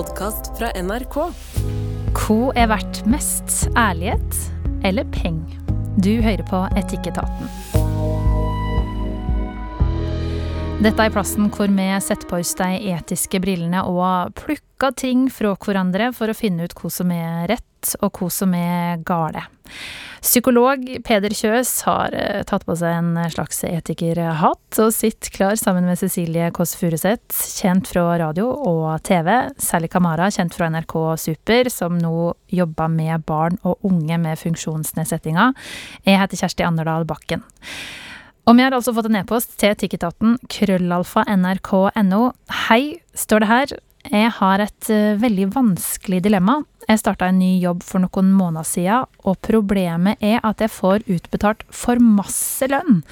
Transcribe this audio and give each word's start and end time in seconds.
podkast 0.00 0.54
fra 0.56 0.70
NRK. 0.80 1.16
Hvor 2.16 2.56
er 2.56 2.70
verdt 2.70 3.02
mest? 3.10 3.66
Ærlighet 3.76 4.36
eller 4.86 5.04
peng? 5.12 5.42
Du 6.00 6.22
hører 6.24 6.40
på 6.48 6.60
Etikketaten. 6.78 7.50
Dette 10.80 11.04
er 11.04 11.12
plassen 11.12 11.50
hvor 11.52 11.68
vi 11.68 11.88
setter 12.00 12.30
på 12.30 12.38
oss 12.40 12.54
de 12.56 12.70
etiske 12.94 13.42
brillene 13.44 13.82
og 13.90 14.32
plukker 14.40 14.96
ting 14.96 15.26
fra 15.28 15.52
hverandre 15.60 16.14
for 16.16 16.32
å 16.32 16.38
finne 16.38 16.64
ut 16.64 16.76
hva 16.78 16.92
som 16.94 17.12
er 17.12 17.50
rett 17.52 17.92
og 18.00 18.22
hva 18.22 18.30
som 18.32 18.56
er 18.56 19.02
gale. 19.04 19.44
Psykolog 20.20 20.82
Peder 21.06 21.32
Kjøs 21.32 21.70
har 21.86 22.12
eh, 22.16 22.42
tatt 22.48 22.66
på 22.68 22.74
seg 22.76 22.92
en 22.92 23.14
slags 23.32 23.62
etikerhatt 23.64 24.80
og 24.82 24.92
sitter 24.92 25.32
klar 25.32 25.56
sammen 25.56 25.88
med 25.88 25.96
Cecilie 25.96 26.50
Kåss 26.52 26.74
Furuseth, 26.76 27.40
kjent 27.56 27.88
fra 27.88 28.04
radio 28.20 28.50
og 28.52 29.00
TV. 29.08 29.30
Sally 29.56 29.88
Kamara, 29.88 30.28
kjent 30.28 30.56
fra 30.56 30.68
NRK 30.72 30.94
Super, 31.24 31.72
som 31.72 31.96
nå 31.96 32.34
jobber 32.52 32.92
med 32.92 33.24
barn 33.28 33.56
og 33.64 33.80
unge 33.88 34.20
med 34.20 34.40
funksjonsnedsettinger. 34.42 35.56
Jeg 36.04 36.20
heter 36.20 36.44
Kjersti 36.44 36.68
Anderdal 36.68 37.08
Bakken. 37.08 37.46
Og 38.48 38.56
vi 38.58 38.64
har 38.64 38.76
altså 38.76 38.92
fått 38.96 39.08
en 39.08 39.20
e-post 39.20 39.56
til 39.60 39.72
etikketaten 39.72 40.36
krøllalfa 40.52 41.24
nrk.no. 41.32 42.24
Hei, 42.66 42.82
står 43.16 43.44
det 43.44 43.50
her. 43.54 43.78
Jeg 44.10 44.32
har 44.40 44.58
et 44.58 44.88
uh, 44.90 45.18
veldig 45.22 45.46
vanskelig 45.54 46.18
dilemma. 46.24 46.56
Jeg 46.88 46.98
starta 46.98 47.28
en 47.30 47.38
ny 47.38 47.52
jobb 47.62 47.84
for 47.86 48.02
noen 48.02 48.32
måneder 48.34 48.66
siden, 48.66 49.06
og 49.22 49.38
problemet 49.46 50.18
er 50.24 50.40
at 50.46 50.62
jeg 50.64 50.72
får 50.74 51.04
utbetalt 51.06 51.62
for 51.70 52.02
masse 52.02 52.66
lønn. 52.66 53.04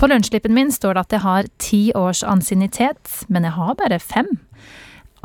På 0.00 0.08
lønnsslippen 0.08 0.54
min 0.56 0.72
står 0.72 0.96
det 0.96 1.02
at 1.04 1.16
jeg 1.16 1.24
har 1.26 1.50
ti 1.60 1.82
års 1.98 2.22
ansiennitet, 2.24 3.18
men 3.28 3.44
jeg 3.44 3.58
har 3.58 3.76
bare 3.76 4.00
fem. 4.00 4.30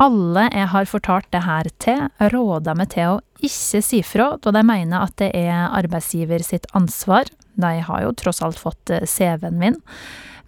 Alle 0.02 0.48
jeg 0.50 0.68
har 0.74 0.90
fortalt 0.90 1.30
det 1.32 1.44
her 1.46 1.70
til, 1.80 2.04
råder 2.34 2.76
meg 2.76 2.92
til 2.92 3.14
å 3.14 3.22
ikke 3.44 3.80
si 3.86 4.02
fra, 4.04 4.34
da 4.42 4.52
de 4.52 4.64
mener 4.66 5.06
at 5.06 5.16
det 5.22 5.30
er 5.38 5.70
arbeidsgiver 5.70 6.44
sitt 6.44 6.68
ansvar. 6.76 7.30
De 7.54 7.72
har 7.88 8.04
jo 8.04 8.12
tross 8.18 8.42
alt 8.44 8.60
fått 8.60 8.92
eh, 8.92 9.06
CV-en 9.08 9.56
min. 9.60 9.80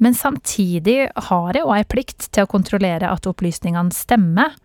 Men 0.03 0.17
samtidig 0.19 1.06
har 1.31 1.56
jeg 1.56 1.64
òg 1.64 1.77
ei 1.79 1.89
plikt 1.89 2.29
til 2.34 2.45
å 2.45 2.51
kontrollere 2.51 3.08
at 3.08 3.29
opplysningene 3.31 3.95
stemmer. 3.95 4.56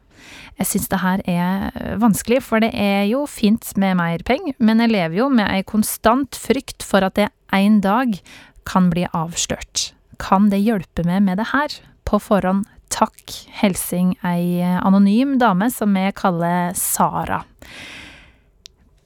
Jeg 0.59 0.69
syns 0.69 0.89
det 0.91 1.01
her 1.01 1.23
er 1.29 1.95
vanskelig, 2.01 2.41
for 2.45 2.63
det 2.63 2.71
er 2.77 3.05
jo 3.09 3.23
fint 3.29 3.71
med 3.81 3.97
mer 3.99 4.23
penger, 4.27 4.55
men 4.59 4.83
jeg 4.83 4.93
lever 4.93 5.17
jo 5.21 5.29
med 5.33 5.47
ei 5.49 5.63
konstant 5.67 6.37
frykt 6.37 6.85
for 6.85 7.05
at 7.07 7.17
jeg 7.19 7.31
en 7.57 7.79
dag 7.83 8.19
kan 8.67 8.91
bli 8.91 9.07
avslørt. 9.17 9.91
Kan 10.21 10.51
det 10.51 10.61
hjelpe 10.61 11.05
meg 11.07 11.23
med 11.25 11.41
det 11.41 11.49
her? 11.53 11.73
På 12.05 12.19
forhånd 12.21 12.67
takk. 12.91 13.23
Helsing 13.61 14.13
ei 14.27 14.61
anonym 14.61 15.37
dame 15.41 15.71
som 15.73 15.95
vi 15.95 16.05
kaller 16.17 16.75
Sara. 16.77 17.41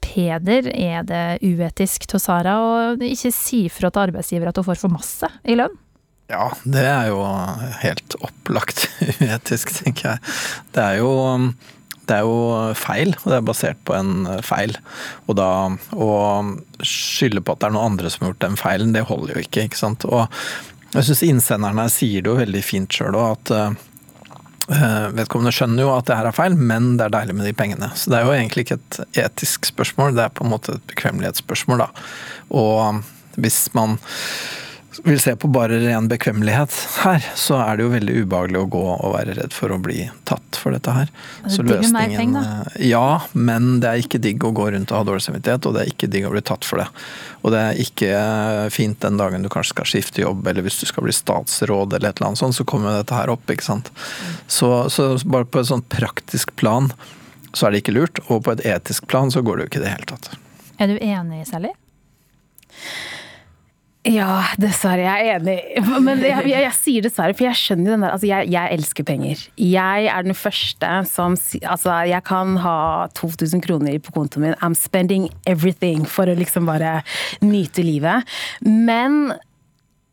Peder, 0.04 0.68
er 0.72 1.02
det 1.06 1.24
uetisk 1.44 2.06
av 2.16 2.22
Sara 2.22 2.54
å 2.60 2.76
ikke 2.96 3.32
si 3.34 3.66
fra 3.72 3.90
til 3.92 4.08
arbeidsgiver 4.08 4.50
at 4.50 4.60
hun 4.60 4.68
får 4.68 4.80
for 4.84 4.92
masse 4.92 5.30
i 5.44 5.56
lønn? 5.58 5.74
Ja, 6.26 6.50
det 6.66 6.82
er 6.82 7.08
jo 7.12 7.20
helt 7.84 8.16
opplagt 8.18 8.88
uetisk, 9.22 9.70
tenker 9.78 10.16
jeg. 10.16 10.36
Det 10.74 10.82
er 10.82 10.98
jo, 10.98 11.10
det 12.08 12.16
er 12.16 12.26
jo 12.26 12.72
feil, 12.78 13.14
og 13.20 13.28
det 13.30 13.36
er 13.38 13.46
basert 13.46 13.82
på 13.86 13.94
en 13.94 14.26
feil. 14.42 14.74
Og 15.30 15.38
da 15.38 15.50
å 15.94 16.08
skylde 16.82 17.44
på 17.46 17.54
at 17.54 17.62
det 17.62 17.70
er 17.70 17.76
noen 17.76 17.92
andre 17.92 18.10
som 18.10 18.26
har 18.26 18.34
gjort 18.34 18.42
den 18.42 18.58
feilen, 18.58 18.96
det 18.96 19.06
holder 19.06 19.36
jo 19.36 19.46
ikke, 19.46 19.68
ikke 19.68 19.80
sant. 19.84 20.08
Og 20.10 20.26
jeg 20.96 21.06
syns 21.06 21.22
innsenderen 21.28 21.84
her 21.84 21.94
sier 21.94 22.26
det 22.26 22.32
jo 22.32 22.40
veldig 22.40 22.64
fint 22.64 22.98
sjøl 22.98 23.14
òg, 23.20 23.38
at 23.38 23.54
uh, 24.74 25.06
vedkommende 25.14 25.54
skjønner 25.54 25.86
jo 25.86 25.94
at 25.94 26.10
det 26.10 26.18
her 26.18 26.26
er 26.32 26.38
feil, 26.42 26.58
men 26.58 26.96
det 26.98 27.06
er 27.06 27.16
deilig 27.20 27.38
med 27.38 27.46
de 27.46 27.54
pengene. 27.62 27.94
Så 27.94 28.10
det 28.10 28.18
er 28.18 28.26
jo 28.26 28.34
egentlig 28.34 28.66
ikke 28.66 28.80
et 28.82 29.02
etisk 29.28 29.70
spørsmål, 29.70 30.18
det 30.18 30.26
er 30.26 30.34
på 30.34 30.42
en 30.42 30.56
måte 30.56 30.74
et 30.74 30.90
bekvemmelighetsspørsmål, 30.90 31.86
da. 31.86 32.06
Og 32.50 33.38
hvis 33.38 33.66
man 33.78 34.00
vil 35.04 35.20
se 35.20 35.34
på 35.36 35.48
bare 35.52 35.78
ren 35.82 36.08
bekvemmelighet 36.08 36.74
her, 37.02 37.24
så 37.38 37.58
er 37.62 37.76
det 37.76 37.86
jo 37.86 37.92
veldig 37.92 38.14
ubehagelig 38.22 38.60
å 38.60 38.68
gå 38.72 38.82
og 38.94 39.14
være 39.14 39.36
redd 39.38 39.54
for 39.54 39.74
å 39.74 39.78
bli 39.82 40.06
tatt 40.28 40.58
for 40.60 40.76
dette 40.76 40.94
her. 40.94 41.10
Så 41.52 41.64
løsningen 41.66 42.38
Ja, 42.82 43.22
men 43.32 43.80
det 43.82 43.90
er 43.90 44.04
ikke 44.04 44.20
digg 44.22 44.44
å 44.46 44.52
gå 44.56 44.68
rundt 44.74 44.92
og 44.92 45.00
ha 45.00 45.08
dårlig 45.08 45.26
samvittighet, 45.26 45.68
og 45.68 45.76
det 45.76 45.84
er 45.84 45.92
ikke 45.92 46.10
digg 46.12 46.28
å 46.28 46.32
bli 46.34 46.44
tatt 46.46 46.68
for 46.68 46.82
det. 46.82 46.88
Og 47.42 47.54
det 47.54 47.62
er 47.62 47.82
ikke 47.84 48.12
fint 48.74 49.00
den 49.04 49.20
dagen 49.20 49.44
du 49.44 49.50
kanskje 49.52 49.74
skal 49.76 49.90
skifte 49.92 50.24
jobb, 50.24 50.46
eller 50.46 50.66
hvis 50.66 50.80
du 50.82 50.86
skal 50.90 51.06
bli 51.06 51.14
statsråd 51.16 51.98
eller 51.98 52.10
et 52.10 52.20
eller 52.20 52.32
annet 52.32 52.42
sånt, 52.42 52.58
så 52.58 52.66
kommer 52.68 52.96
dette 52.96 53.16
her 53.16 53.32
opp, 53.32 53.44
ikke 53.52 53.66
sant. 53.66 53.92
Så, 54.46 54.70
så 54.92 55.12
bare 55.24 55.48
på 55.48 55.62
et 55.62 55.70
sånn 55.70 55.84
praktisk 55.92 56.56
plan 56.60 56.92
så 57.56 57.66
er 57.66 57.72
det 57.72 57.84
ikke 57.84 57.96
lurt, 57.96 58.20
og 58.28 58.44
på 58.44 58.52
et 58.52 58.66
etisk 58.68 59.06
plan 59.08 59.30
så 59.32 59.40
går 59.44 59.56
det 59.56 59.64
jo 59.64 59.70
ikke 59.70 59.80
i 59.80 59.86
det 59.86 59.92
hele 59.94 60.08
tatt. 60.10 60.32
Er 60.76 60.90
du 60.92 60.98
enig, 61.00 61.46
Sally? 61.48 61.70
Ja, 64.06 64.44
dessverre. 64.60 65.02
Jeg 65.02 65.26
er 65.26 65.40
enig. 65.40 65.56
Men 66.04 66.20
jeg, 66.22 66.46
jeg, 66.50 66.62
jeg 66.62 66.74
sier 66.78 67.06
dessverre, 67.06 67.34
for 67.34 67.48
jeg 67.48 67.58
skjønner 67.58 67.96
den 67.96 68.04
der 68.04 68.14
Altså, 68.14 68.28
jeg, 68.30 68.50
jeg, 68.54 68.78
elsker 68.78 69.06
penger. 69.08 69.42
Jeg 69.58 70.06
er 70.12 70.26
den 70.26 70.36
første 70.38 70.92
som 71.10 71.34
Altså, 71.62 71.96
jeg 72.06 72.22
kan 72.28 72.56
ha 72.62 72.78
2000 73.18 73.64
kroner 73.66 73.98
på 73.98 74.14
kontoen 74.14 74.46
min. 74.46 74.58
I'm 74.62 74.76
spending 74.78 75.28
everything 75.46 76.06
for 76.06 76.30
å 76.30 76.36
liksom 76.38 76.70
bare 76.70 77.00
nyte 77.42 77.84
livet. 77.86 78.36
Men 78.62 79.34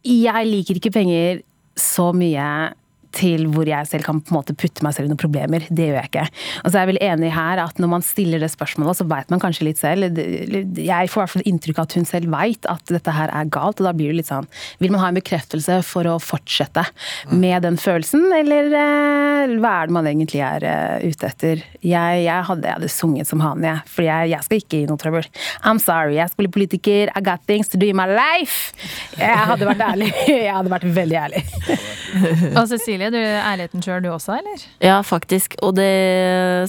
jeg 0.04 0.50
liker 0.50 0.80
ikke 0.80 0.94
penger 0.98 1.44
så 1.80 2.10
mye 2.16 2.74
til 3.14 3.48
hvor 3.54 3.68
jeg 3.70 3.90
selv 3.90 4.08
kan 4.08 4.22
på 4.22 4.34
en 4.34 4.40
måte 4.40 4.56
putte 4.58 4.84
meg 4.86 4.96
selv 4.96 5.08
i 5.08 5.12
noen 5.12 5.22
problemer. 5.22 5.66
Det 5.70 5.90
gjør 5.90 6.00
jeg 6.00 6.12
ikke. 6.12 6.26
Og 6.64 6.68
så 6.68 6.76
er 6.76 6.82
jeg 6.82 6.92
vel 6.94 7.02
enig 7.06 7.32
her 7.36 7.62
at 7.64 7.82
når 7.82 7.92
man 7.96 8.06
stiller 8.06 8.44
det 8.44 8.52
spørsmålet, 8.54 9.00
så 9.00 9.08
veit 9.10 9.34
man 9.34 9.42
kanskje 9.44 9.68
litt 9.68 9.82
selv. 9.82 10.18
Jeg 10.18 11.12
får 11.12 11.20
i 11.20 11.24
hvert 11.24 11.34
fall 11.36 11.48
inntrykk 11.50 11.82
av 11.82 11.88
at 11.88 11.98
hun 12.00 12.10
selv 12.10 12.34
veit 12.34 12.70
at 12.72 12.94
dette 12.94 13.16
her 13.16 13.34
er 13.34 13.52
galt, 13.54 13.82
og 13.82 13.90
da 13.90 13.94
blir 13.96 14.12
det 14.12 14.22
litt 14.22 14.30
sånn 14.30 14.48
Vil 14.82 14.92
man 14.94 15.02
ha 15.04 15.10
en 15.12 15.18
bekreftelse 15.18 15.80
for 15.88 16.08
å 16.10 16.18
fortsette 16.24 16.86
med 17.32 17.64
den 17.66 17.78
følelsen, 17.82 18.26
eller 18.36 18.70
eh, 18.80 19.56
hva 19.62 19.74
er 19.82 19.90
det 19.90 19.96
man 19.96 20.10
egentlig 20.10 20.42
er 20.46 20.66
uh, 20.66 21.04
ute 21.04 21.30
etter? 21.30 21.64
Jeg, 21.84 22.24
jeg, 22.26 22.48
hadde, 22.50 22.68
jeg 22.68 22.78
hadde 22.80 22.92
sunget 22.92 23.30
som 23.30 23.44
han, 23.44 23.64
jeg. 23.66 23.84
For 23.90 24.06
jeg, 24.08 24.32
jeg, 24.34 24.48
skal 24.48 24.62
ikke 24.62 24.82
i 24.82 24.88
noe 24.90 25.02
trøbbel. 25.02 25.28
I'm 25.64 25.82
sorry, 25.82 26.18
jeg 26.18 26.32
skal 26.32 26.46
bli 26.46 26.54
politiker. 26.58 27.14
I 27.14 27.24
got 27.26 27.46
things 27.50 27.72
to 27.74 27.80
do 27.80 27.90
in 27.92 28.00
my 28.00 28.08
life. 28.10 28.74
Jeg 29.20 29.46
hadde 29.52 29.70
vært 29.70 29.84
ærlig. 29.84 30.12
Jeg 30.44 30.52
hadde 30.54 30.72
vært 30.72 30.88
veldig 30.96 31.18
ærlig. 31.20 31.44
og 32.60 32.68
Cecilie, 32.72 33.10
du 33.14 33.18
er 33.20 33.42
ærligheten 33.42 33.84
sjøl 33.84 34.04
du 34.04 34.10
også, 34.14 34.38
eller? 34.40 34.66
Ja, 34.84 35.00
faktisk. 35.06 35.58
Og 35.66 35.76
det 35.78 35.90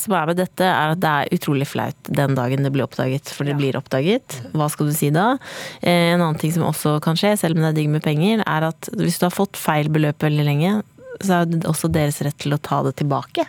som 0.03 0.16
er 0.16 0.31
med 0.31 0.41
dette, 0.41 0.69
er 0.69 0.94
at 0.94 1.03
det 1.03 1.12
er 1.12 1.37
utrolig 1.38 1.69
flaut 1.71 2.10
den 2.10 2.37
dagen 2.38 2.66
det 2.66 2.72
blir 2.75 2.87
oppdaget. 2.87 3.32
For 3.34 3.47
det 3.47 3.56
ja. 3.56 3.60
blir 3.60 3.78
oppdaget. 3.78 4.41
Hva 4.54 4.71
skal 4.72 4.91
du 4.91 4.97
si 4.97 5.12
da? 5.15 5.34
Eh, 5.81 6.15
en 6.15 6.21
annen 6.21 6.41
ting 6.41 6.54
som 6.54 6.66
også 6.69 6.97
kan 7.04 7.19
skje, 7.21 7.37
selv 7.41 7.59
om 7.59 7.65
det 7.65 7.72
er 7.72 7.78
digg 7.83 7.93
med 7.93 8.04
penger, 8.04 8.44
er 8.47 8.71
at 8.71 8.91
hvis 8.97 9.21
du 9.21 9.28
har 9.28 9.34
fått 9.34 9.60
feil 9.60 9.93
beløp 9.93 10.25
veldig 10.25 10.49
lenge, 10.49 10.75
så 11.22 11.41
er 11.41 11.50
det 11.50 11.62
også 11.69 11.91
deres 11.94 12.19
rett 12.27 12.37
til 12.43 12.56
å 12.56 12.60
ta 12.62 12.81
det 12.87 12.97
tilbake. 12.99 13.47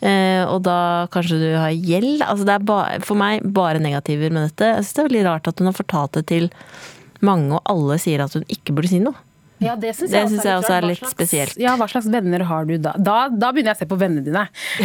Eh, 0.00 0.42
og 0.48 0.62
da 0.66 1.06
kanskje 1.14 1.40
du 1.40 1.48
har 1.54 1.70
gjeld. 1.74 2.24
Altså 2.26 2.46
det 2.48 2.56
er 2.56 2.66
ba, 2.66 2.80
for 3.06 3.18
meg 3.20 3.46
bare 3.54 3.82
negativer 3.82 4.34
med 4.34 4.50
dette. 4.50 4.72
Jeg 4.72 4.84
synes 4.84 4.96
det 4.96 5.02
er 5.02 5.10
veldig 5.10 5.26
rart 5.28 5.50
at 5.50 5.62
hun 5.62 5.70
har 5.70 5.78
fortalt 5.78 6.18
det 6.18 6.26
til 6.32 6.50
mange, 7.24 7.54
og 7.54 7.62
alle 7.70 7.98
sier 8.02 8.22
at 8.24 8.34
hun 8.36 8.46
ikke 8.50 8.74
burde 8.74 8.90
si 8.90 9.00
noe. 9.02 9.18
Ja, 9.62 9.74
Det 9.78 9.94
syns 9.96 10.12
jeg, 10.14 10.30
jeg 10.38 10.60
også 10.60 10.74
er 10.76 10.86
litt 10.86 11.06
spesielt. 11.10 11.58
Ja, 11.60 11.74
Hva 11.78 11.88
slags 11.90 12.08
venner 12.12 12.44
har 12.46 12.68
du 12.68 12.76
da? 12.82 12.94
Da, 12.94 13.16
da 13.32 13.50
begynner 13.54 13.72
jeg 13.72 13.78
å 13.78 13.82
se 13.82 13.88
på 13.90 13.98
vennene 14.00 14.24
dine. 14.26 14.44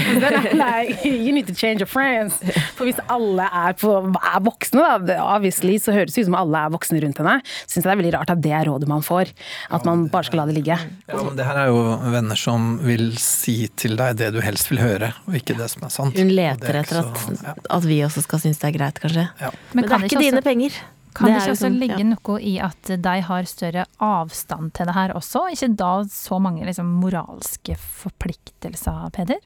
Like, 0.63 1.05
you 1.05 1.33
need 1.35 1.47
to 1.49 1.55
change 1.55 1.83
your 1.83 1.89
friends. 1.89 2.39
For 2.77 2.87
hvis 2.87 3.01
alle 3.13 3.45
er, 3.47 3.75
på, 3.79 3.93
er 4.17 4.39
voksne, 4.45 4.85
da, 5.07 5.17
obviously, 5.23 5.77
så 5.81 5.95
høres 5.95 6.15
det 6.15 6.25
ut 6.25 6.31
som 6.31 6.37
alle 6.39 6.63
er 6.65 6.73
voksne 6.73 7.01
rundt 7.03 7.21
henne, 7.21 7.35
syns 7.65 7.81
jeg 7.81 7.87
det 7.87 7.93
er 7.93 8.01
veldig 8.01 8.13
rart 8.17 8.33
at 8.33 8.41
det 8.43 8.55
er 8.55 8.67
rådet 8.69 8.89
man 8.89 9.05
får. 9.05 9.33
At 9.73 9.85
man 9.87 10.07
bare 10.13 10.29
skal 10.29 10.43
la 10.43 10.47
det 10.49 10.57
ligge. 10.57 10.79
Ja, 11.09 11.19
men 11.19 11.37
Det 11.37 11.47
her 11.47 11.61
er 11.65 11.69
jo 11.71 11.83
venner 12.13 12.39
som 12.39 12.73
vil 12.83 13.11
si 13.21 13.57
til 13.79 13.97
deg 13.99 14.17
det 14.21 14.33
du 14.35 14.41
helst 14.43 14.71
vil 14.71 14.81
høre, 14.83 15.13
og 15.27 15.37
ikke 15.37 15.57
det 15.59 15.69
som 15.73 15.85
er 15.85 15.93
sant. 15.93 16.17
Hun 16.17 16.33
leter 16.33 16.81
etter 16.81 17.03
at, 17.03 17.23
ja. 17.43 17.55
at, 17.77 17.87
vi 17.87 18.01
også 18.05 18.25
skal 18.25 18.41
synes 18.43 18.61
det 18.61 18.71
er 18.71 18.77
greit, 18.79 19.01
kanskje. 19.03 19.29
Ja. 19.41 19.53
Men, 19.73 19.83
men 19.83 19.89
det 19.89 19.97
er 19.99 20.09
ikke 20.09 20.25
dine 20.25 20.43
penger. 20.45 20.81
Kan 21.13 21.29
det, 21.29 21.39
ikke 21.39 21.53
også 21.53 21.65
sånn, 21.67 21.79
ligge 21.81 21.99
ja. 22.01 22.07
noe 22.09 22.37
i 22.41 22.53
at 22.63 22.91
de 23.05 23.15
har 23.27 23.49
større 23.49 23.85
avstand 24.03 24.73
til 24.77 24.89
det 24.89 24.95
her 24.97 25.13
også? 25.17 25.45
Ikke 25.53 25.69
da 25.79 25.91
så 26.09 26.39
mange 26.41 26.65
liksom, 26.67 26.89
moralske 27.01 27.75
forpliktelser, 27.79 29.09
Peder? 29.13 29.41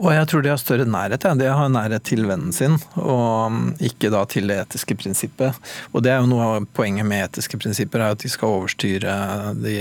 Og 0.00 0.12
jeg 0.14 0.30
tror 0.30 0.44
de 0.44 0.52
har 0.52 0.60
større 0.60 0.86
nærhet. 0.88 1.26
Ja. 1.28 1.34
De 1.38 1.50
har 1.52 1.72
nærhet 1.72 2.06
til 2.08 2.24
vennen 2.28 2.54
sin, 2.56 2.78
og 2.96 3.52
um, 3.52 3.60
ikke 3.82 4.12
da 4.12 4.24
til 4.30 4.48
det 4.50 4.60
etiske 4.64 4.96
prinsippet. 4.98 5.72
Og 5.92 6.04
det 6.04 6.14
er 6.14 6.22
jo 6.22 6.30
noe 6.30 6.48
av 6.48 6.70
poenget 6.76 7.08
med 7.08 7.26
etiske 7.28 7.60
prinsipper, 7.60 8.02
er 8.02 8.16
at 8.16 8.24
de 8.24 8.32
skal 8.32 8.60
overstyre 8.60 9.18
de 9.60 9.76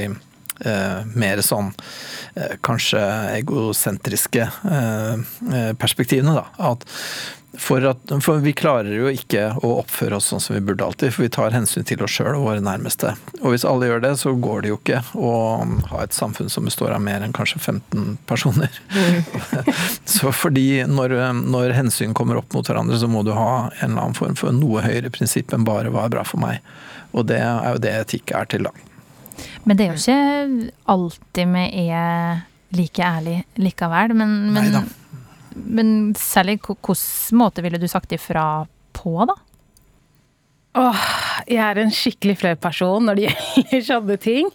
mer 1.18 1.42
sånn 1.46 1.72
eh, 2.36 2.58
kanskje 2.62 3.02
egosentriske 3.40 4.48
eh, 4.48 5.14
eh, 5.54 5.72
perspektivene, 5.80 6.36
da. 6.38 6.48
At 6.72 6.86
for, 7.60 7.84
at, 7.84 8.12
for, 8.24 8.40
vi 8.40 8.54
klarer 8.56 8.94
jo 8.96 9.10
ikke 9.12 9.50
å 9.60 9.74
oppføre 9.82 10.16
oss 10.16 10.30
sånn 10.32 10.40
som 10.40 10.56
vi 10.56 10.62
burde 10.64 10.86
alltid, 10.86 11.12
for 11.12 11.26
vi 11.26 11.32
tar 11.36 11.52
hensyn 11.52 11.84
til 11.88 12.00
oss 12.06 12.14
sjøl 12.16 12.38
og 12.38 12.46
våre 12.46 12.64
nærmeste. 12.64 13.12
Og 13.42 13.52
hvis 13.52 13.66
alle 13.68 13.90
gjør 13.90 14.04
det, 14.06 14.12
så 14.22 14.32
går 14.40 14.64
det 14.64 14.72
jo 14.72 14.78
ikke 14.80 15.02
å 15.20 15.34
ha 15.92 16.04
et 16.06 16.16
samfunn 16.16 16.52
som 16.52 16.68
består 16.68 16.96
av 16.96 17.04
mer 17.04 17.26
enn 17.26 17.36
kanskje 17.36 17.60
15 17.60 18.16
personer. 18.30 18.80
Mm. 18.96 19.68
så 20.16 20.32
fordi 20.32 20.86
når, 20.88 21.18
når, 21.44 21.76
hensyn 21.76 22.16
kommer 22.18 22.40
opp 22.40 22.56
mot 22.56 22.68
hverandre, 22.68 23.00
så 23.02 23.12
må 23.12 23.26
du 23.28 23.34
ha 23.36 23.68
en 23.82 23.92
eller 23.92 24.06
annen 24.06 24.18
form 24.18 24.40
for 24.40 24.56
noe 24.56 24.86
høyere 24.86 25.12
prinsipp 25.12 25.52
enn 25.52 25.68
bare 25.68 25.92
hva 25.92 26.08
er 26.08 26.16
bra 26.16 26.24
for 26.28 26.40
meg. 26.44 26.64
Og 27.12 27.28
det 27.28 27.42
er 27.44 27.76
jo 27.76 27.84
det 27.84 27.98
etikk 28.06 28.32
er 28.38 28.48
til, 28.48 28.72
da. 28.72 28.91
Men 29.66 29.78
det 29.78 29.86
er 29.86 29.94
jo 29.94 30.02
ikke 30.02 30.72
alltid 30.94 31.54
vi 31.56 31.68
er 31.92 32.42
like 32.78 33.06
ærlige 33.06 33.46
likevel. 33.62 34.16
Men, 34.18 34.36
men. 34.56 34.82
Men 35.52 35.88
særlig 36.16 36.62
hvilken 36.64 37.40
måte 37.40 37.64
ville 37.64 37.80
du 37.80 37.88
sagt 37.92 38.14
ifra 38.16 38.66
på, 38.96 39.16
da? 39.28 39.36
Åh, 40.80 41.00
jeg 41.52 41.60
er 41.60 41.80
en 41.82 41.92
skikkelig 41.92 42.38
flau 42.40 42.54
person 42.64 43.04
når 43.04 43.18
det 43.20 43.26
gjelder 43.32 43.82
sånne 43.84 44.16
ting. 44.24 44.52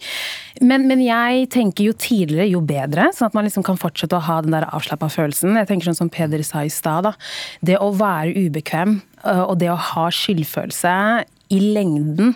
Men, 0.65 0.87
men, 0.89 1.03
jeg 1.05 1.45
tenker 1.53 1.91
jo 1.91 1.93
tidligere, 1.93 2.47
jo 2.49 2.63
bedre. 2.65 3.11
Sånn 3.13 3.29
at 3.29 3.37
man 3.37 3.45
liksom 3.45 3.65
kan 3.67 3.77
fortsette 3.77 4.17
å 4.17 4.25
ha 4.25 4.39
den 4.41 4.55
der 4.55 4.65
avslappa 4.73 5.11
følelsen. 5.13 5.59
Jeg 5.59 5.69
tenker 5.69 5.91
sånn 5.91 5.99
som 5.99 6.09
Peder 6.13 6.41
sa 6.45 6.65
i 6.65 6.73
stad. 6.73 7.11
Det 7.61 7.77
å 7.77 7.91
være 7.93 8.47
ubekvem 8.47 8.97
og 9.45 9.57
det 9.61 9.69
å 9.69 9.77
ha 9.91 10.07
skyldfølelse 10.13 10.95
i 11.53 11.61
lengden 11.77 12.33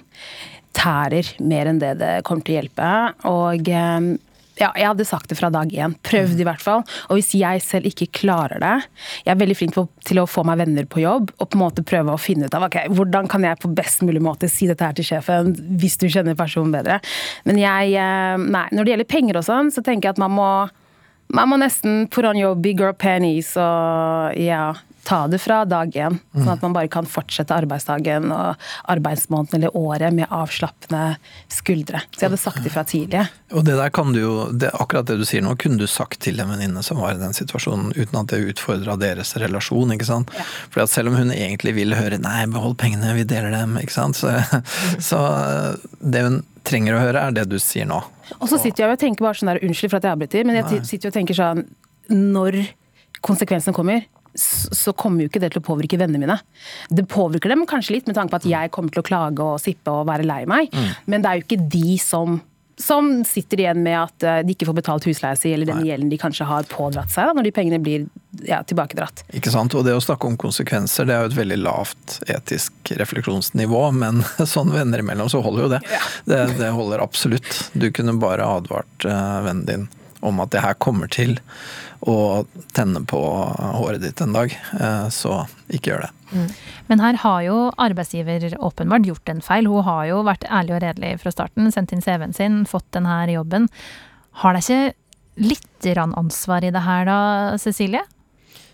tærer 0.77 1.33
mer 1.43 1.69
enn 1.71 1.79
det 1.81 1.95
det 2.01 2.11
kommer 2.27 2.45
til 2.45 2.55
å 2.55 2.59
hjelpe. 2.61 2.91
Og 3.29 3.71
øh, 3.71 4.11
ja, 4.59 4.69
jeg 4.77 4.89
hadde 4.91 5.05
sagt 5.07 5.31
det 5.31 5.37
fra 5.39 5.49
dag 5.53 5.71
én. 5.73 5.93
Prøvd 6.05 6.41
i 6.41 6.45
hvert 6.45 6.61
fall. 6.61 6.83
Og 7.09 7.17
hvis 7.17 7.31
jeg 7.39 7.63
selv 7.65 7.87
ikke 7.89 8.09
klarer 8.21 8.61
det 8.61 8.73
Jeg 9.23 9.31
er 9.33 9.39
veldig 9.39 9.55
flink 9.57 9.77
til 10.05 10.21
å 10.21 10.27
få 10.29 10.43
meg 10.47 10.59
venner 10.61 10.85
på 10.89 11.01
jobb 11.01 11.31
og 11.37 11.47
på 11.47 11.57
en 11.57 11.63
måte 11.63 11.85
prøve 11.87 12.13
å 12.13 12.21
finne 12.21 12.49
ut 12.49 12.57
av 12.57 12.67
ok, 12.67 12.77
hvordan 12.91 13.29
kan 13.31 13.47
jeg 13.47 13.61
på 13.61 13.71
best 13.77 14.03
mulig 14.05 14.21
måte 14.23 14.49
si 14.51 14.67
dette 14.69 14.85
her 14.85 14.97
til 14.97 15.07
sjefen, 15.07 15.55
hvis 15.81 15.97
du 16.01 16.07
kjenner 16.11 16.37
personen 16.37 16.73
bedre. 16.75 16.99
Men 17.47 17.61
jeg 17.61 17.95
eh, 17.95 18.37
Nei, 18.41 18.67
når 18.75 18.85
det 18.85 18.93
gjelder 18.93 19.09
penger 19.11 19.39
og 19.39 19.47
sånn, 19.47 19.71
så 19.73 19.83
tenker 19.85 20.09
jeg 20.09 20.17
at 20.17 20.21
man 20.21 20.35
må 20.35 20.51
man 21.31 21.47
må 21.47 21.57
nesten 21.61 22.09
put 22.11 22.25
on 22.27 22.35
your 22.35 22.57
big 22.59 22.79
girl 22.81 22.91
pennies 22.91 23.53
og 23.59 24.35
ja, 24.35 24.73
ta 25.03 25.27
det 25.27 25.39
fra 25.41 25.63
dag 25.65 25.95
én. 25.97 26.17
Sånn 26.35 26.51
at 26.53 26.61
man 26.65 26.75
bare 26.75 26.89
kan 26.91 27.07
fortsette 27.09 27.55
arbeidsdagen 27.55 28.29
og 28.33 28.61
arbeidsmåneden 28.91 29.59
eller 29.59 29.77
året 29.77 30.13
med 30.13 30.29
avslappende 30.29 31.15
skuldre. 31.51 32.03
Så 32.11 32.23
jeg 32.23 32.29
hadde 32.29 32.41
sagt 32.41 32.61
det 32.65 32.73
fra 32.73 32.83
tidlig. 32.87 33.23
Og 33.55 33.65
det 33.67 33.77
der 33.79 33.93
kan 33.93 34.13
du 34.13 34.21
jo, 34.21 34.35
det, 34.53 34.69
akkurat 34.77 35.09
det 35.09 35.17
du 35.21 35.25
sier 35.27 35.43
nå, 35.45 35.55
kunne 35.61 35.81
du 35.81 35.87
sagt 35.89 36.21
til 36.25 36.39
en 36.41 36.51
venninne 36.53 36.83
som 36.85 37.01
var 37.01 37.15
i 37.15 37.21
den 37.21 37.35
situasjonen, 37.35 37.95
uten 37.97 38.21
at 38.21 38.29
det 38.31 38.43
utfordra 38.53 38.97
deres 39.01 39.33
relasjon. 39.41 39.95
ikke 39.95 40.09
sant? 40.11 40.31
Ja. 40.37 40.45
For 40.73 40.85
selv 40.91 41.11
om 41.11 41.19
hun 41.19 41.33
egentlig 41.33 41.75
vil 41.77 41.97
høre 41.97 42.21
'nei, 42.21 42.45
behold 42.51 42.77
pengene, 42.77 43.15
vi 43.17 43.25
deler 43.27 43.51
dem', 43.51 43.79
ikke 43.81 43.97
sant. 43.97 44.15
Så, 44.15 44.31
så 45.09 45.19
det 45.99 46.23
hun 46.27 46.41
trenger 46.63 46.95
å 46.95 47.01
høre, 47.01 47.25
er 47.27 47.35
det 47.35 47.49
du 47.49 47.57
sier 47.59 47.89
nå. 47.89 48.01
Og 48.39 48.47
så 48.47 48.59
sitter 48.61 48.85
jeg 48.85 48.95
og 48.95 49.01
tenker 49.01 49.25
bare 49.25 49.39
sånn 49.39 49.51
der, 49.51 49.63
unnskyld 49.65 49.91
for 49.91 49.99
at 49.99 50.07
jeg 50.07 50.15
avbryter, 50.15 50.45
men 50.47 50.61
jeg 50.61 50.85
sitter 50.87 51.11
og 51.11 51.15
tenker 51.17 51.35
sånn 51.35 51.65
Når 52.11 52.57
konsekvensene 53.23 53.75
kommer, 53.75 54.05
så 54.35 54.93
kommer 54.97 55.25
jo 55.25 55.31
ikke 55.31 55.41
det 55.43 55.51
til 55.53 55.61
å 55.61 55.65
påvirke 55.65 55.99
vennene 55.99 56.21
mine. 56.21 56.37
Det 56.89 57.07
påvirker 57.11 57.51
dem 57.51 57.65
kanskje 57.69 57.97
litt 57.97 58.07
med 58.07 58.17
tanke 58.17 58.35
på 58.35 58.41
at 58.43 58.47
jeg 58.49 58.71
kommer 58.75 58.93
til 58.93 59.03
å 59.03 59.07
klage 59.07 59.43
og 59.43 59.59
sippe 59.63 59.91
og 59.91 60.07
være 60.09 60.27
lei 60.27 60.43
meg, 60.49 60.71
mm. 60.71 60.93
men 61.11 61.23
det 61.23 61.31
er 61.31 61.39
jo 61.39 61.47
ikke 61.47 61.67
de 61.71 61.99
som 62.01 62.39
som 62.81 63.23
sitter 63.27 63.59
igjen 63.59 63.83
med 63.83 63.97
at 63.99 64.23
eh, 64.25 64.39
de 64.45 64.55
ikke 64.55 64.67
får 64.69 64.77
betalt 64.79 65.05
husleia 65.05 65.37
si, 65.37 65.51
eller 65.53 65.69
den 65.69 65.83
gjelden 65.85 66.09
de 66.09 66.17
kanskje 66.17 66.47
har 66.49 66.67
pådratt 66.71 67.11
seg 67.13 67.29
da, 67.29 67.35
når 67.37 67.47
de 67.47 67.53
pengene 67.55 67.79
blir 67.83 68.07
ja, 68.47 68.61
tilbakedratt. 68.67 69.23
Ikke 69.37 69.53
sant. 69.53 69.75
Og 69.77 69.85
det 69.85 69.95
å 69.97 70.03
snakke 70.03 70.29
om 70.29 70.37
konsekvenser, 70.41 71.07
det 71.07 71.15
er 71.15 71.25
jo 71.25 71.31
et 71.31 71.37
veldig 71.37 71.59
lavt 71.61 72.17
etisk 72.31 72.93
refleksjonsnivå, 73.01 73.83
men 74.01 74.23
sånn 74.55 74.73
venner 74.73 75.03
imellom 75.03 75.29
så 75.31 75.43
holder 75.45 75.67
jo 75.67 75.71
det. 75.75 75.81
Ja. 75.91 76.03
det. 76.25 76.43
Det 76.61 76.73
holder 76.75 77.05
absolutt. 77.05 77.51
Du 77.73 77.91
kunne 77.93 78.17
bare 78.21 78.47
advart 78.57 79.05
uh, 79.07 79.41
vennen 79.45 79.67
din 79.69 79.89
om 80.21 80.39
at 80.43 80.53
det 80.53 80.63
her 80.63 80.77
kommer 80.81 81.09
til 81.11 81.37
å 82.01 82.45
tenne 82.73 83.03
på 83.05 83.19
håret 83.77 84.01
ditt 84.01 84.21
en 84.23 84.33
dag, 84.33 84.53
eh, 84.79 85.07
så 85.13 85.43
ikke 85.69 85.91
gjør 85.91 86.05
det. 86.07 86.11
Mm. 86.31 86.47
Men 86.87 87.03
her 87.03 87.19
har 87.23 87.41
jo 87.45 87.57
arbeidsgiver 87.81 88.47
åpenbart 88.57 89.09
gjort 89.09 89.33
en 89.33 89.43
feil. 89.45 89.67
Hun 89.69 89.85
har 89.85 90.05
jo 90.09 90.21
vært 90.25 90.47
ærlig 90.49 90.77
og 90.77 90.83
redelig 90.85 91.11
fra 91.21 91.33
starten, 91.33 91.69
sendt 91.73 91.93
inn 91.93 92.03
CV-en 92.05 92.33
sin, 92.37 92.63
fått 92.69 92.87
denne 92.95 93.19
jobben. 93.29 93.67
Har 94.41 94.55
de 94.55 94.63
ikke 94.63 94.95
litt 95.41 95.67
ansvar 95.91 96.63
i 96.63 96.71
det 96.73 96.83
her 96.85 97.05
da, 97.09 97.19
Cecilie? 97.57 98.03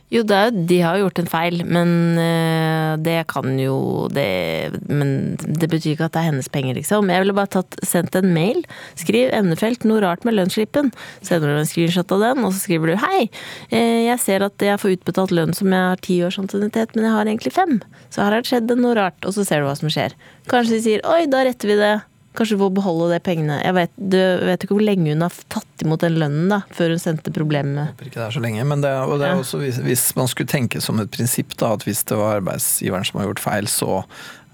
Jo, 0.07 0.21
er, 0.31 0.53
de 0.69 0.77
har 0.79 1.01
gjort 1.01 1.19
en 1.19 1.27
feil, 1.27 1.57
men 1.67 1.89
eh, 2.21 2.93
det 3.03 3.17
kan 3.27 3.57
jo 3.59 4.07
det 4.15 4.77
Men 4.87 5.35
det 5.35 5.67
betyr 5.67 5.97
ikke 5.97 6.07
at 6.07 6.15
det 6.15 6.21
er 6.21 6.29
hennes 6.29 6.47
penger, 6.53 6.77
liksom. 6.79 7.11
Jeg 7.11 7.25
ville 7.25 7.35
bare 7.35 7.51
tatt, 7.57 7.75
sendt 7.83 8.15
en 8.15 8.29
mail. 8.31 8.61
Skriv 8.95 9.33
emnefelt 9.35 9.83
'noe 9.83 9.99
rart 10.05 10.23
med 10.23 10.37
lønnsslippen'. 10.37 10.93
Sender 11.19 11.51
du 11.51 11.59
en 11.59 11.67
screenshot 11.67 12.15
av 12.15 12.23
den, 12.23 12.45
og 12.47 12.55
så 12.55 12.63
skriver 12.63 12.93
du 12.93 12.95
'hei, 13.03 13.27
eh, 13.69 14.07
jeg 14.07 14.19
ser 14.23 14.47
at 14.47 14.55
jeg 14.57 14.79
får 14.79 14.95
utbetalt 14.95 15.35
lønn 15.35 15.53
som 15.53 15.67
jeg 15.67 15.91
har 15.91 15.99
ti 15.99 16.23
års 16.23 16.39
ansiennitet, 16.39 16.95
men 16.95 17.03
jeg 17.03 17.13
har 17.13 17.25
egentlig 17.25 17.55
fem'. 17.59 17.81
Så 18.09 18.23
her 18.23 18.31
har 18.31 18.41
det 18.41 18.47
skjedd 18.47 18.77
noe 18.79 18.95
rart, 18.95 19.19
og 19.25 19.35
så 19.35 19.43
ser 19.43 19.59
du 19.59 19.67
hva 19.67 19.75
som 19.75 19.91
skjer. 19.91 20.15
Kanskje 20.47 20.77
de 20.77 20.81
sier 20.87 21.01
'oi, 21.03 21.27
da 21.27 21.43
retter 21.43 21.67
vi 21.67 21.75
det'. 21.75 22.01
Kanskje 22.37 22.59
få 22.61 22.69
beholde 22.73 23.09
de 23.15 23.19
pengene. 23.23 23.57
Jeg 23.63 23.73
vet, 23.73 23.93
du 23.97 24.17
vet 24.45 24.63
ikke 24.63 24.77
hvor 24.77 24.85
lenge 24.85 25.09
hun 25.09 25.25
har 25.25 25.37
tatt 25.53 25.85
imot 25.85 26.03
den 26.05 26.19
lønnen 26.21 26.51
da, 26.53 26.61
før 26.77 26.93
hun 26.93 27.01
sendte 27.01 27.33
problemet. 27.33 27.93
Håper 27.93 28.09
ikke 28.11 28.19
det 28.19 28.25
er 28.27 28.35
så 28.35 28.43
lenge, 28.43 28.65
men 28.69 28.83
det, 28.85 28.91
og 29.07 29.17
det 29.21 29.29
er 29.31 29.41
også 29.41 29.61
hvis, 29.63 29.79
hvis, 29.85 30.09
man 30.17 30.29
skulle 30.29 30.51
tenke 30.51 30.81
som 30.83 31.01
et 31.01 31.09
prinsipp 31.13 31.55
da, 31.57 31.73
at 31.77 31.87
hvis 31.87 32.03
det 32.09 32.19
var 32.19 32.41
arbeidsgiveren 32.41 33.07
som 33.09 33.21
har 33.21 33.31
gjort 33.31 33.41
feil, 33.41 33.69
så 33.71 34.03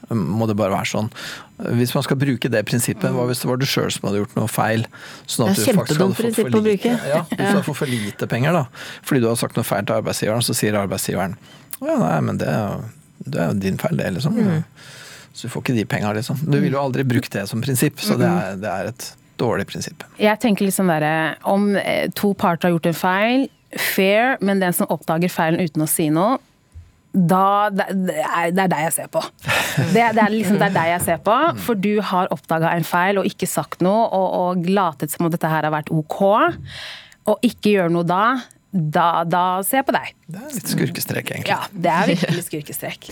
um, 0.07 0.23
må 0.39 0.47
det 0.47 0.55
bare 0.59 0.71
være 0.75 0.91
sånn. 0.93 1.11
Hvis 1.75 1.91
man 1.95 2.07
skal 2.07 2.19
bruke 2.23 2.51
det 2.51 2.63
prinsippet, 2.71 3.11
hva 3.11 3.27
hvis 3.27 3.43
det 3.43 3.51
var 3.51 3.59
du 3.59 3.67
sjøl 3.67 3.91
som 3.91 4.07
hadde 4.09 4.23
gjort 4.23 4.39
noe 4.39 4.51
feil? 4.51 4.87
Sånn 5.27 5.49
at 5.49 5.59
det 5.59 5.65
er 5.65 5.71
kjempedumt 5.73 6.19
prinsipp 6.21 6.55
å 6.55 6.63
bruke. 6.63 6.95
Ja, 7.11 7.21
hvis 7.35 7.43
du 7.43 7.59
har 7.59 7.67
fått 7.67 7.81
for 7.83 7.91
lite 7.91 8.31
penger, 8.31 8.55
da. 8.55 8.87
Fordi 9.03 9.23
du 9.23 9.29
har 9.31 9.39
sagt 9.39 9.59
noe 9.59 9.67
feil 9.67 9.83
til 9.87 9.99
arbeidsgiveren, 9.99 10.45
så 10.45 10.55
sier 10.57 10.79
arbeidsgiveren 10.79 11.35
ja, 11.83 11.95
nei, 11.99 12.17
men 12.23 12.39
det, 12.39 12.51
det 13.27 13.39
er 13.43 13.57
din 13.59 13.79
feil, 13.81 13.97
det, 13.99 14.11
liksom. 14.15 14.37
Mm. 14.39 14.63
Så 15.33 15.47
du 15.47 15.53
får 15.53 15.65
ikke 15.65 15.75
de 15.79 15.85
penga, 15.89 16.13
liksom. 16.13 16.37
Du 16.45 16.59
ville 16.59 16.75
jo 16.75 16.81
aldri 16.83 17.03
brukt 17.07 17.33
det 17.33 17.47
som 17.49 17.61
prinsipp, 17.63 17.99
så 18.01 18.15
det 18.19 18.29
er, 18.29 18.57
det 18.61 18.69
er 18.69 18.91
et 18.91 19.09
dårlig 19.41 19.65
prinsipp. 19.71 20.05
Jeg 20.21 20.39
tenker 20.43 20.67
liksom 20.67 20.91
der, 20.93 21.35
Om 21.49 21.73
eh, 21.81 22.07
to 22.13 22.33
parter 22.37 22.69
har 22.69 22.75
gjort 22.75 22.89
en 22.91 22.97
feil, 22.97 23.45
fair, 23.73 24.37
men 24.45 24.61
den 24.61 24.75
som 24.77 24.89
oppdager 24.93 25.31
feilen 25.33 25.63
uten 25.63 25.85
å 25.85 25.89
si 25.89 26.09
noe, 26.13 26.37
da 27.13 27.69
Det 27.69 27.85
er, 27.85 28.49
det 28.49 28.61
er 28.63 28.69
deg 28.71 28.79
jeg 28.87 28.93
ser 28.95 29.09
på. 29.13 29.21
Det, 29.93 30.01
det, 30.15 30.21
er 30.23 30.31
liksom, 30.33 30.57
det 30.57 30.71
er 30.71 30.73
deg 30.73 30.87
jeg 30.95 31.03
ser 31.05 31.19
på, 31.21 31.35
for 31.61 31.77
du 31.77 31.91
har 32.01 32.31
oppdaga 32.33 32.71
en 32.73 32.85
feil 32.87 33.21
og 33.21 33.29
ikke 33.29 33.49
sagt 33.49 33.85
noe, 33.85 34.07
og, 34.09 34.25
og 34.39 34.69
latet 34.69 35.13
som 35.13 35.27
om 35.27 35.33
dette 35.33 35.49
her 35.49 35.65
har 35.67 35.73
vært 35.73 35.91
ok, 35.93 36.23
og 37.29 37.45
ikke 37.45 37.75
gjør 37.75 37.93
noe 37.93 38.09
da. 38.09 38.25
Da, 38.73 39.21
da 39.29 39.61
ser 39.61 39.83
jeg 39.83 39.85
på 39.85 39.93
deg. 39.93 40.13
Det 40.25 40.39
er 40.41 40.53
litt 40.57 40.71
skurkestrek, 40.73 41.33
egentlig. 41.35 41.53
Ja, 41.53 41.59
det 41.69 41.91
er 41.93 42.09
virkelig 42.15 42.45
skurkestrek. 42.47 43.11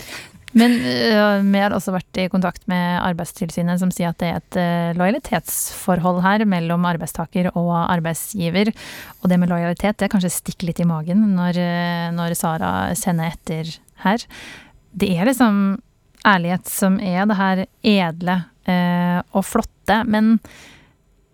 Men 0.58 0.74
uh, 0.84 1.40
vi 1.44 1.60
har 1.62 1.72
også 1.72 1.94
vært 1.94 2.20
i 2.20 2.28
kontakt 2.32 2.66
med 2.70 3.00
Arbeidstilsynet, 3.00 3.80
som 3.80 3.92
sier 3.94 4.12
at 4.12 4.20
det 4.20 4.28
er 4.28 4.40
et 4.40 4.58
uh, 4.60 4.98
lojalitetsforhold 4.98 6.20
her 6.24 6.44
mellom 6.48 6.84
arbeidstaker 6.88 7.50
og 7.54 7.72
arbeidsgiver. 7.80 8.72
Og 9.22 9.32
det 9.32 9.40
med 9.40 9.52
lojalitet 9.52 10.00
det 10.02 10.10
kanskje 10.12 10.34
stikker 10.34 10.68
litt 10.68 10.82
i 10.82 10.88
magen 10.88 11.24
når, 11.38 11.60
uh, 11.60 12.10
når 12.16 12.36
Sara 12.38 12.72
sender 12.98 13.32
etter 13.32 13.72
her. 14.04 14.26
Det 14.92 15.08
er 15.16 15.30
liksom 15.30 15.80
ærlighet 16.28 16.68
som 16.70 17.00
er 17.02 17.24
det 17.26 17.38
her 17.38 17.64
edle 17.82 18.42
og 19.34 19.42
flotte, 19.42 19.96
men 20.06 20.36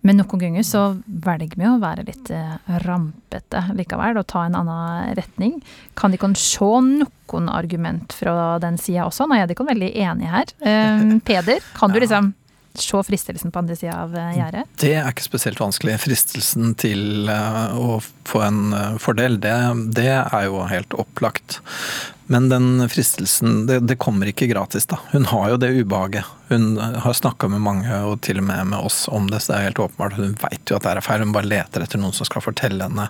men 0.07 0.21
noen 0.21 0.41
ganger 0.41 0.65
så 0.67 0.83
velger 1.07 1.59
vi 1.59 1.67
å 1.67 1.79
være 1.83 2.05
litt 2.07 2.31
eh, 2.31 2.57
rampete 2.85 3.65
likevel, 3.75 4.21
og 4.21 4.29
ta 4.31 4.45
en 4.47 4.59
annen 4.61 5.15
retning. 5.19 5.57
Kan 5.99 6.15
de 6.15 6.21
kan 6.23 6.37
se 6.39 6.69
noen 6.87 7.49
argument 7.51 8.15
fra 8.15 8.59
den 8.63 8.79
sida 8.79 9.09
også? 9.09 9.27
Nå 9.27 9.37
er 9.39 9.49
de 9.49 9.57
ikke 9.57 9.67
veldig 9.69 9.91
enige 9.99 10.35
her. 10.37 10.55
Um, 10.63 11.19
Peder, 11.27 11.65
kan 11.79 11.93
du 11.93 11.99
liksom 11.99 12.33
se 12.83 13.01
fristelsen 13.07 13.53
på 13.55 13.61
andre 13.63 13.77
sida 13.77 13.97
av 14.05 14.15
eh, 14.17 14.37
gjerdet? 14.39 14.69
Det 14.81 14.93
er 14.99 15.09
ikke 15.11 15.27
spesielt 15.27 15.61
vanskelig. 15.63 15.97
Fristelsen 16.03 16.75
til 16.79 17.29
eh, 17.33 17.75
å 17.79 17.99
få 18.29 18.45
en 18.47 18.61
eh, 18.77 19.01
fordel, 19.03 19.41
det, 19.43 19.57
det 19.97 20.13
er 20.21 20.47
jo 20.47 20.63
helt 20.71 20.97
opplagt. 20.99 21.61
Men 22.29 22.51
den 22.53 22.85
fristelsen, 22.93 23.67
det, 23.69 23.81
det, 23.89 23.97
kommer 24.03 24.29
ikke 24.29 24.51
gratis, 24.51 24.89
da. 24.91 25.01
Hun 25.15 25.31
har 25.31 25.55
jo 25.55 25.61
det 25.63 25.73
ubehaget. 25.79 26.29
Hun 26.51 26.77
har 26.77 27.17
snakka 27.17 27.49
med 27.49 27.65
mange, 27.65 28.03
og 28.05 28.21
til 28.25 28.43
og 28.43 28.49
med 28.51 28.75
med 28.75 28.85
oss, 28.85 29.07
om 29.09 29.31
det, 29.33 29.41
så 29.41 29.55
det 29.55 29.59
er 29.59 29.71
helt 29.71 29.85
åpenbart. 29.87 30.19
Hun 30.21 30.37
veit 30.43 30.69
jo 30.69 30.77
at 30.77 30.85
det 30.85 30.93
er 30.93 31.05
feil, 31.05 31.25
hun 31.25 31.37
bare 31.37 31.49
leter 31.49 31.85
etter 31.85 32.01
noen 32.01 32.17
som 32.17 32.29
skal 32.29 32.45
fortelle 32.45 32.85
henne 32.85 33.09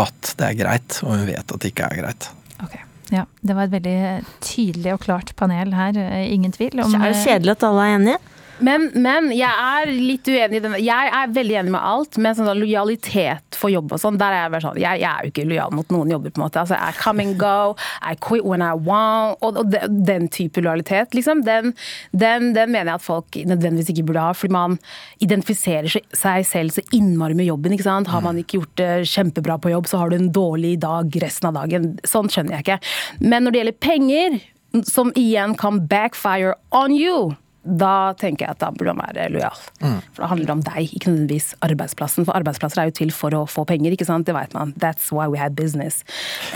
at 0.00 0.34
det 0.38 0.46
er 0.46 0.56
greit, 0.56 1.02
og 1.04 1.18
hun 1.18 1.26
vet 1.28 1.44
at 1.44 1.58
det 1.60 1.72
ikke 1.72 1.90
er 1.90 2.00
greit. 2.00 2.30
Okay. 2.62 2.86
Ja, 3.10 3.24
Det 3.40 3.54
var 3.58 3.66
et 3.66 3.72
veldig 3.74 3.96
tydelig 4.44 4.92
og 4.94 5.00
klart 5.02 5.32
panel 5.36 5.74
her, 5.74 5.96
ingen 6.22 6.52
tvil. 6.54 6.78
Om, 6.78 6.94
er 6.94 7.10
jo 7.10 7.22
kjedelig 7.24 7.56
at 7.56 7.64
alle 7.66 7.86
er 7.86 7.96
enige? 7.98 8.18
Men, 8.64 8.88
men 9.00 9.30
jeg 9.32 9.50
er 9.50 9.90
litt 9.90 10.28
uenig 10.28 10.58
i 10.58 10.62
den. 10.64 10.76
Jeg 10.82 11.12
er 11.16 11.32
veldig 11.34 11.56
enig 11.62 11.72
med 11.74 11.80
alt, 11.80 12.18
men 12.20 12.36
sånn 12.36 12.50
lojalitet 12.58 13.58
for 13.58 13.72
jobb 13.72 13.94
og 13.94 14.00
sånn, 14.02 14.18
der 14.20 14.34
er 14.34 14.44
jeg 14.44 14.52
bare 14.54 14.64
sånn 14.64 14.80
jeg, 14.80 15.00
jeg, 15.02 15.10
er 15.10 15.26
jo 15.26 15.32
ikke 15.32 15.46
lojal 15.48 15.74
mot 15.76 15.94
noen 15.94 16.12
jobber, 16.14 16.34
på 16.34 16.40
en 16.40 16.44
måte. 16.46 16.62
Altså, 16.62 16.76
I 16.76 16.94
come 16.98 17.24
and 17.24 17.38
go, 17.40 17.74
I 18.04 18.14
quit 18.20 18.46
when 18.46 18.64
I 18.64 18.72
want, 18.76 19.40
og, 19.40 19.60
og 19.62 19.72
den, 19.72 19.98
den 20.06 20.28
type 20.32 20.62
lojalitet, 20.64 21.16
liksom, 21.16 21.44
den, 21.48 21.74
den, 22.12 22.52
den, 22.56 22.72
mener 22.72 22.92
jeg 22.92 23.00
at 23.00 23.06
folk 23.06 23.40
nødvendigvis 23.50 23.92
ikke 23.94 24.06
burde 24.10 24.28
ha, 24.28 24.36
fordi 24.36 24.56
man 24.56 24.78
identifiserer 25.24 25.90
seg 25.90 26.48
selv 26.48 26.76
så 26.76 26.84
innmari 26.96 27.36
med 27.38 27.50
jobben, 27.50 27.74
ikke 27.76 27.88
sant. 27.88 28.10
Har 28.12 28.24
man 28.24 28.38
ikke 28.40 28.60
gjort 28.60 28.76
det 28.80 28.92
kjempebra 29.10 29.58
på 29.60 29.74
jobb, 29.74 29.90
så 29.90 30.02
har 30.02 30.10
du 30.10 30.18
en 30.18 30.32
dårlig 30.34 30.76
dag 30.84 31.20
resten 31.22 31.50
av 31.50 31.60
dagen. 31.62 31.92
Sånn 32.08 32.30
skjønner 32.32 32.58
jeg 32.58 32.66
ikke. 32.66 32.80
Men 33.24 33.46
når 33.46 33.54
det 33.54 33.62
gjelder 33.62 33.84
penger, 33.84 34.40
som 34.86 35.10
igjen 35.18 35.56
kan 35.58 35.82
backfire 35.90 36.54
on 36.70 36.94
you 36.94 37.34
da 37.62 38.12
tenker 38.16 38.46
jeg 38.46 38.56
at 38.56 38.62
da 38.62 38.70
burde 38.72 38.94
man 38.96 39.10
være 39.12 39.28
lojal. 39.34 39.58
Mm. 39.82 39.98
For 40.14 40.24
det 40.24 40.30
handler 40.30 40.52
om 40.54 40.62
deg, 40.64 40.94
ikke 40.96 41.12
nødvendigvis 41.12 41.50
arbeidsplassen. 41.66 42.24
For 42.28 42.36
arbeidsplasser 42.38 42.80
er 42.80 42.88
jo 42.88 42.96
til 43.02 43.12
for 43.12 43.36
å 43.36 43.44
få 43.50 43.66
penger, 43.68 43.92
ikke 43.92 44.08
sant. 44.08 44.26
Det 44.28 44.36
vet 44.36 44.56
man. 44.56 44.72
That's 44.80 45.10
why 45.12 45.28
we 45.28 45.40
had 45.40 45.58
business. 45.58 46.00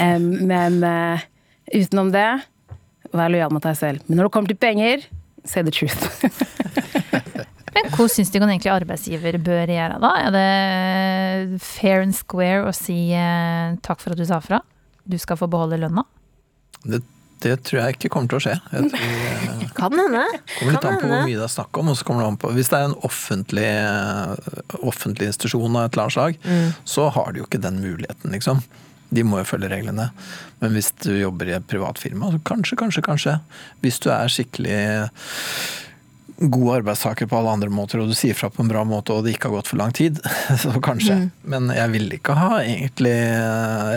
Um, 0.01 0.31
men 0.49 0.81
uh, 0.81 1.21
utenom 1.75 2.15
det, 2.15 2.29
vær 3.13 3.33
lojal 3.33 3.53
mot 3.53 3.65
deg 3.65 3.77
selv. 3.79 4.07
Men 4.09 4.19
når 4.19 4.31
det 4.31 4.35
kommer 4.37 4.55
til 4.55 4.61
penger, 4.61 5.05
say 5.45 5.65
the 5.65 5.75
truth. 5.75 6.09
Men 7.75 7.89
hva 7.91 8.05
syns 8.07 8.29
du 8.31 8.37
egentlig 8.39 8.71
arbeidsgiver 8.71 9.35
bør 9.43 9.71
gjøre, 9.75 9.97
da? 9.99 10.11
Er 10.23 10.29
det 10.31 11.57
fair 11.59 12.05
and 12.05 12.15
square 12.15 12.69
å 12.69 12.75
si 12.77 13.11
uh, 13.19 13.75
takk 13.83 13.99
for 13.99 14.15
at 14.15 14.21
du 14.21 14.23
sa 14.29 14.39
fra? 14.39 14.61
Du 15.03 15.17
skal 15.19 15.41
få 15.41 15.49
beholde 15.51 15.81
lønna? 15.83 16.05
Det 16.87 17.03
det 17.45 17.59
tror 17.67 17.83
jeg 17.83 17.97
ikke 17.99 18.11
kommer 18.13 18.31
til 18.33 18.39
å 18.39 18.45
skje. 18.45 18.55
Jeg 18.73 18.91
tror, 18.91 19.03
eh, 19.05 19.49
kan 19.77 19.93
hende. 19.99 20.25
kommer 20.59 20.77
litt 20.77 20.89
an 20.89 20.99
på 21.01 21.11
hvor 21.11 21.29
mye 21.29 21.37
det 21.39 21.45
er 21.47 21.53
snakk 21.53 21.81
om. 21.81 21.93
og 21.93 21.99
så 21.99 22.07
kommer 22.09 22.25
det 22.25 22.31
an 22.33 22.41
på, 22.41 22.55
Hvis 22.57 22.73
det 22.73 22.79
er 22.79 22.89
en 22.89 22.97
offentlig, 23.09 23.69
eh, 23.69 24.81
offentlig 24.81 25.31
institusjon 25.33 25.77
av 25.77 25.87
et 25.87 25.95
eller 25.95 26.07
annet 26.07 26.17
slag, 26.19 26.41
mm. 26.45 26.73
så 26.95 27.11
har 27.15 27.33
de 27.33 27.43
jo 27.43 27.49
ikke 27.49 27.63
den 27.63 27.81
muligheten, 27.85 28.35
liksom. 28.35 28.65
De 29.15 29.23
må 29.23 29.39
jo 29.43 29.47
følge 29.47 29.71
reglene. 29.71 30.11
Men 30.63 30.75
hvis 30.75 30.91
du 31.05 31.13
jobber 31.15 31.51
i 31.51 31.57
et 31.59 31.67
privat 31.71 32.01
firma, 32.03 32.33
så 32.33 32.41
kanskje, 32.43 32.79
kanskje, 32.81 33.05
kanskje. 33.07 33.39
Hvis 33.85 34.01
du 34.03 34.11
er 34.11 34.33
skikkelig 34.33 34.81
god 36.37 36.77
arbeidstaker 36.77 37.27
på 37.27 37.39
alle 37.39 37.53
andre 37.55 37.71
måter, 37.71 38.01
og 38.03 38.11
du 38.11 38.17
sier 38.19 38.35
fra 38.35 38.51
på 38.51 38.65
en 38.65 38.71
bra 38.71 38.83
måte, 38.89 39.15
og 39.15 39.25
det 39.25 39.37
ikke 39.37 39.51
har 39.51 39.61
gått 39.61 39.71
for 39.71 39.81
lang 39.81 39.95
tid, 39.95 40.19
så 40.63 40.75
kanskje. 40.83 41.19
Mm. 41.21 41.29
Men 41.55 41.71
jeg 41.77 41.93
ville 41.95 42.19
ikke 42.19 42.37
ha 42.39 42.59
egentlig 42.63 43.15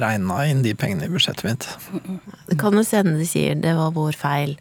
regna 0.03 0.41
inn 0.49 0.63
de 0.65 0.75
pengene 0.77 1.07
i 1.07 1.13
budsjettet 1.13 1.47
mitt. 1.47 1.69
Det 2.49 2.59
kan 2.61 2.77
jo 2.77 2.85
hende 2.91 3.17
de 3.19 3.29
sier 3.29 3.57
det 3.57 3.73
var 3.77 3.95
vår 3.95 4.17
feil, 4.19 4.57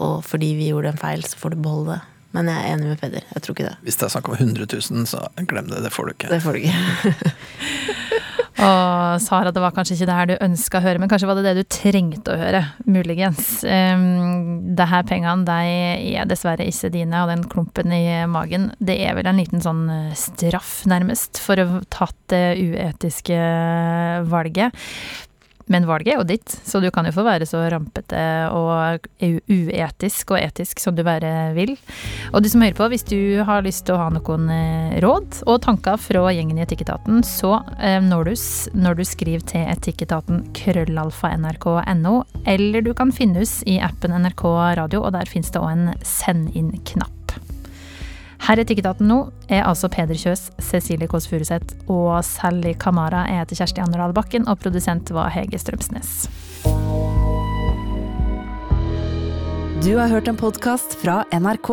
og 0.00 0.24
fordi 0.26 0.54
vi 0.58 0.70
gjorde 0.72 0.94
en 0.94 1.00
feil, 1.00 1.24
så 1.26 1.38
får 1.40 1.54
du 1.54 1.62
beholde 1.64 1.96
det. 1.96 2.02
Men 2.34 2.50
jeg 2.50 2.58
er 2.58 2.72
enig 2.74 2.88
med 2.90 2.98
Peder. 2.98 3.26
Jeg 3.30 3.44
tror 3.44 3.54
ikke 3.54 3.68
det. 3.68 3.76
Hvis 3.86 3.98
det 4.00 4.06
er 4.08 4.14
snakk 4.16 4.28
om 4.28 4.34
100 4.34 4.66
000, 4.66 5.06
så 5.06 5.20
glem 5.46 5.68
det. 5.70 5.84
Det 5.84 5.92
får 5.94 6.08
du 6.08 6.14
ikke. 6.16 6.30
Det 6.32 6.40
får 6.42 6.56
du 6.56 6.64
ikke. 6.64 7.34
Og 8.64 9.20
Sara, 9.20 9.50
det 9.52 9.60
var 9.60 9.74
kanskje 9.74 9.96
ikke 9.96 10.06
det 10.08 10.16
her 10.16 10.28
du 10.30 10.34
ønska 10.46 10.78
å 10.78 10.84
høre, 10.84 11.00
men 11.02 11.10
kanskje 11.10 11.28
var 11.28 11.38
det 11.38 11.44
det 11.48 11.54
du 11.58 11.74
trengte 11.74 12.32
å 12.32 12.38
høre, 12.38 12.62
muligens. 12.86 13.48
Um, 13.66 14.62
det 14.78 14.86
her 14.88 15.04
pengene, 15.08 15.44
de 15.48 16.14
er 16.14 16.30
dessverre 16.30 16.66
ikke 16.70 16.92
dine, 16.94 17.24
og 17.24 17.32
den 17.32 17.44
klumpen 17.50 17.92
i 17.94 18.04
magen, 18.30 18.70
det 18.78 18.96
er 19.04 19.18
vel 19.18 19.28
en 19.30 19.42
liten 19.42 19.62
sånn 19.64 19.84
eh, 19.90 20.16
straff, 20.18 20.84
nærmest, 20.90 21.42
for 21.42 21.60
å 21.60 21.68
ha 21.74 21.82
tatt 21.92 22.16
det 22.32 22.44
uetiske 22.62 23.38
valget. 24.30 24.86
Men 25.72 25.86
valget 25.88 26.12
er 26.12 26.18
jo 26.20 26.26
ditt, 26.28 26.56
så 26.64 26.80
du 26.82 26.90
kan 26.92 27.06
jo 27.08 27.14
få 27.14 27.24
være 27.24 27.46
så 27.48 27.62
rampete 27.72 28.20
og 28.52 29.06
uetisk 29.20 30.34
og 30.34 30.40
etisk 30.40 30.82
som 30.82 30.96
du 30.96 31.04
bare 31.06 31.54
vil. 31.56 31.72
Og 32.32 32.44
du 32.44 32.50
som 32.52 32.64
hører 32.64 32.76
på, 32.76 32.88
hvis 32.92 33.06
du 33.08 33.40
har 33.46 33.64
lyst 33.64 33.86
til 33.88 33.96
å 33.96 34.02
ha 34.02 34.10
noen 34.12 34.50
eh, 34.52 34.98
råd 35.04 35.40
og 35.48 35.62
tanker 35.64 35.96
fra 36.00 36.26
gjengen 36.34 36.60
i 36.60 36.64
Etikketaten, 36.66 37.24
så 37.26 37.56
eh, 37.78 38.00
når 38.04 38.30
du, 38.30 38.34
når 38.76 39.00
du 39.00 39.04
skriver 39.08 39.44
til 39.48 39.66
etikketaten 39.72 40.44
krøllalfa 40.56 41.32
nrk.no, 41.38 42.16
eller 42.44 42.84
du 42.84 42.92
kan 42.96 43.12
finnes 43.14 43.62
i 43.70 43.80
appen 43.82 44.14
NRK 44.20 44.46
Radio, 44.80 45.04
og 45.04 45.14
der 45.16 45.30
finnes 45.30 45.52
det 45.54 45.62
òg 45.62 45.72
en 45.72 45.92
send 46.04 46.52
inn-knapp. 46.56 47.23
Her 48.44 48.60
i 48.60 48.64
Tikketaten 48.68 49.08
nå 49.08 49.18
er 49.48 49.62
altså 49.64 49.88
Peder 49.88 50.18
Kjøs, 50.20 50.50
Cecilie 50.60 51.08
Kåss 51.08 51.24
Furuseth 51.30 51.78
og 51.88 52.18
Sally 52.28 52.74
Kamara. 52.76 53.22
Jeg 53.30 53.40
heter 53.40 53.60
Kjersti 53.62 53.80
Anderdal 53.80 54.12
Bakken, 54.16 54.44
og 54.44 54.58
produsent 54.60 55.08
var 55.16 55.32
Hege 55.32 55.56
Strømsnes. 55.60 56.26
Du 59.84 59.94
har 59.96 60.12
hørt 60.12 60.28
en 60.28 60.36
podkast 60.40 60.98
fra 61.00 61.22
NRK. 61.32 61.70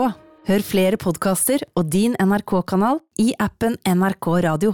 Hør 0.48 0.64
flere 0.66 1.00
podkaster 1.00 1.68
og 1.76 1.92
din 1.92 2.16
NRK-kanal 2.24 3.04
i 3.20 3.34
appen 3.40 3.76
NRK 3.84 4.32
Radio. 4.48 4.74